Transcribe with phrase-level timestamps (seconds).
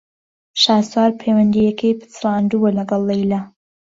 [0.61, 3.41] شاسوار پەیوەندییەکەی پچڕاندووە لەگەڵ لەیلا.